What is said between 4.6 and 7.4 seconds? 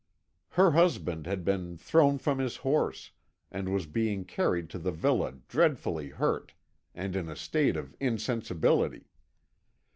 to the villa dreadfully hurt and in a